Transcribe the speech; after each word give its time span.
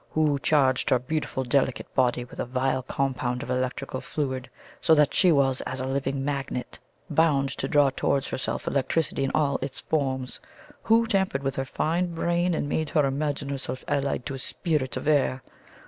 Who 0.09 0.39
charged 0.39 0.89
her 0.89 0.97
beautiful 0.97 1.43
delicate 1.43 1.93
body 1.93 2.25
with 2.25 2.39
a 2.39 2.45
vile 2.45 2.81
compound 2.81 3.43
of 3.43 3.51
electrical 3.51 4.01
fluid, 4.01 4.49
so 4.79 4.95
that 4.95 5.13
she 5.13 5.31
was 5.31 5.61
as 5.61 5.79
a 5.79 5.85
living 5.85 6.25
magnet, 6.25 6.79
bound 7.07 7.49
to 7.49 7.67
draw 7.67 7.91
towards 7.91 8.27
herself 8.29 8.65
electricity 8.65 9.23
in 9.23 9.29
all 9.35 9.59
its 9.61 9.81
forms? 9.81 10.39
Who 10.85 11.05
tampered 11.05 11.43
with 11.43 11.55
her 11.55 11.65
fine 11.65 12.15
brain 12.15 12.55
and 12.55 12.67
made 12.67 12.89
her 12.89 13.05
imagine 13.05 13.49
herself 13.49 13.85
allied 13.87 14.25
to 14.25 14.33
a 14.33 14.39
spirit 14.39 14.97
of 14.97 15.07
air? 15.07 15.43